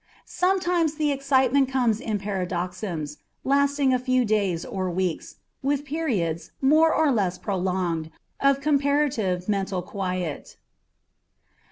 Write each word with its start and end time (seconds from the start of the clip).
Sometimes 0.25 0.95
the 0.95 1.11
excitement 1.11 1.69
comes 1.69 2.01
on 2.01 2.07
in 2.07 2.17
paroxysms, 2.17 3.19
lasting 3.43 3.93
a 3.93 3.99
few 3.99 4.25
days 4.25 4.65
or 4.65 4.89
weeks, 4.89 5.35
with 5.61 5.85
periods, 5.85 6.49
more 6.59 6.91
or 6.91 7.11
less 7.11 7.37
prolonged, 7.37 8.09
of 8.39 8.61
comparative 8.61 9.47
mental 9.47 9.83
quiet. 9.83 10.57